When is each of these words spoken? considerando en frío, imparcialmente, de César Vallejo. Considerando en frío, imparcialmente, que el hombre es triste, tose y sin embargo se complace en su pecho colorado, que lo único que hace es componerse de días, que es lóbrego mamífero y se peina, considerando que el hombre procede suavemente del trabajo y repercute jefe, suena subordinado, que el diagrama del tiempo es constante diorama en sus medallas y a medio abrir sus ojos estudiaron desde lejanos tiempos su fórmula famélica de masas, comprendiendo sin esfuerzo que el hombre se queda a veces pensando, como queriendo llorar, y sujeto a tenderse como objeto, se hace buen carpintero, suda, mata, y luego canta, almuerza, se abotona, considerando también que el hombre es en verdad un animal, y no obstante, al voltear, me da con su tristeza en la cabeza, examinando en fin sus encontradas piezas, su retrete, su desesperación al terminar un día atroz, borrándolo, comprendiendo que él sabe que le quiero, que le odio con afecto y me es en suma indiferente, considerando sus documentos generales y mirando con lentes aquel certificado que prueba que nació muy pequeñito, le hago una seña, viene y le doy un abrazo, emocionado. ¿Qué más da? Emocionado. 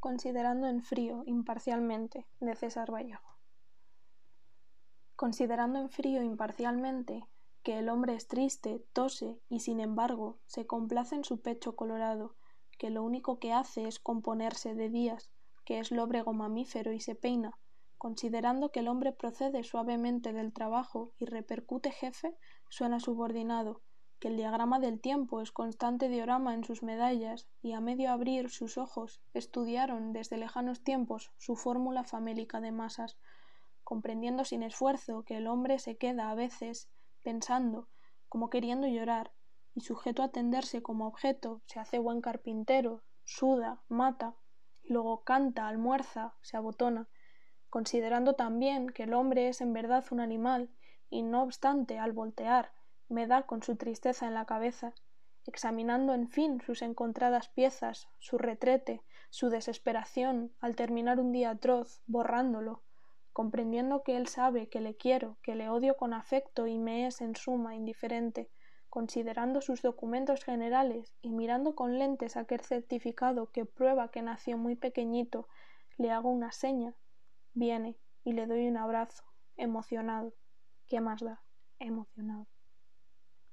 considerando 0.00 0.68
en 0.68 0.82
frío, 0.82 1.22
imparcialmente, 1.26 2.26
de 2.40 2.54
César 2.54 2.92
Vallejo. 2.92 3.36
Considerando 5.16 5.80
en 5.80 5.90
frío, 5.90 6.22
imparcialmente, 6.22 7.26
que 7.64 7.78
el 7.78 7.88
hombre 7.88 8.14
es 8.14 8.28
triste, 8.28 8.84
tose 8.92 9.40
y 9.48 9.60
sin 9.60 9.80
embargo 9.80 10.38
se 10.46 10.66
complace 10.66 11.16
en 11.16 11.24
su 11.24 11.40
pecho 11.40 11.74
colorado, 11.74 12.36
que 12.78 12.90
lo 12.90 13.02
único 13.02 13.40
que 13.40 13.52
hace 13.52 13.88
es 13.88 13.98
componerse 13.98 14.74
de 14.74 14.88
días, 14.88 15.32
que 15.64 15.80
es 15.80 15.90
lóbrego 15.90 16.32
mamífero 16.32 16.92
y 16.92 17.00
se 17.00 17.16
peina, 17.16 17.58
considerando 17.98 18.70
que 18.70 18.80
el 18.80 18.88
hombre 18.88 19.12
procede 19.12 19.64
suavemente 19.64 20.32
del 20.32 20.52
trabajo 20.52 21.12
y 21.18 21.24
repercute 21.24 21.90
jefe, 21.90 22.36
suena 22.70 23.00
subordinado, 23.00 23.82
que 24.20 24.28
el 24.28 24.36
diagrama 24.36 24.80
del 24.80 25.00
tiempo 25.00 25.40
es 25.40 25.52
constante 25.52 26.08
diorama 26.08 26.54
en 26.54 26.64
sus 26.64 26.82
medallas 26.82 27.46
y 27.62 27.72
a 27.72 27.80
medio 27.80 28.10
abrir 28.10 28.50
sus 28.50 28.76
ojos 28.76 29.20
estudiaron 29.32 30.12
desde 30.12 30.38
lejanos 30.38 30.82
tiempos 30.82 31.32
su 31.38 31.54
fórmula 31.54 32.04
famélica 32.04 32.60
de 32.60 32.72
masas, 32.72 33.16
comprendiendo 33.84 34.44
sin 34.44 34.62
esfuerzo 34.62 35.22
que 35.24 35.36
el 35.36 35.46
hombre 35.46 35.78
se 35.78 35.96
queda 35.96 36.30
a 36.30 36.34
veces 36.34 36.90
pensando, 37.22 37.88
como 38.28 38.50
queriendo 38.50 38.86
llorar, 38.86 39.32
y 39.74 39.80
sujeto 39.80 40.22
a 40.22 40.28
tenderse 40.28 40.82
como 40.82 41.06
objeto, 41.06 41.62
se 41.66 41.78
hace 41.78 41.98
buen 41.98 42.20
carpintero, 42.20 43.02
suda, 43.24 43.80
mata, 43.88 44.34
y 44.82 44.92
luego 44.92 45.22
canta, 45.22 45.68
almuerza, 45.68 46.34
se 46.42 46.56
abotona, 46.56 47.08
considerando 47.70 48.34
también 48.34 48.88
que 48.88 49.04
el 49.04 49.14
hombre 49.14 49.48
es 49.48 49.60
en 49.60 49.72
verdad 49.72 50.04
un 50.10 50.20
animal, 50.20 50.70
y 51.10 51.22
no 51.22 51.42
obstante, 51.42 51.98
al 51.98 52.12
voltear, 52.12 52.72
me 53.08 53.26
da 53.26 53.42
con 53.42 53.62
su 53.62 53.76
tristeza 53.76 54.26
en 54.26 54.34
la 54.34 54.44
cabeza, 54.44 54.94
examinando 55.46 56.12
en 56.12 56.28
fin 56.28 56.60
sus 56.60 56.82
encontradas 56.82 57.48
piezas, 57.48 58.08
su 58.18 58.38
retrete, 58.38 59.02
su 59.30 59.48
desesperación 59.48 60.52
al 60.60 60.76
terminar 60.76 61.18
un 61.20 61.32
día 61.32 61.50
atroz, 61.50 62.02
borrándolo, 62.06 62.82
comprendiendo 63.32 64.02
que 64.02 64.16
él 64.16 64.26
sabe 64.26 64.68
que 64.68 64.80
le 64.80 64.96
quiero, 64.96 65.38
que 65.42 65.54
le 65.54 65.68
odio 65.68 65.96
con 65.96 66.12
afecto 66.12 66.66
y 66.66 66.78
me 66.78 67.06
es 67.06 67.20
en 67.20 67.36
suma 67.36 67.74
indiferente, 67.74 68.50
considerando 68.88 69.60
sus 69.60 69.80
documentos 69.82 70.44
generales 70.44 71.14
y 71.22 71.32
mirando 71.32 71.74
con 71.74 71.98
lentes 71.98 72.36
aquel 72.36 72.60
certificado 72.60 73.50
que 73.50 73.64
prueba 73.64 74.10
que 74.10 74.22
nació 74.22 74.58
muy 74.58 74.76
pequeñito, 74.76 75.48
le 75.96 76.10
hago 76.10 76.30
una 76.30 76.52
seña, 76.52 76.94
viene 77.54 77.96
y 78.24 78.32
le 78.32 78.46
doy 78.46 78.66
un 78.66 78.76
abrazo, 78.76 79.24
emocionado. 79.56 80.34
¿Qué 80.86 81.00
más 81.00 81.20
da? 81.20 81.42
Emocionado. 81.78 82.46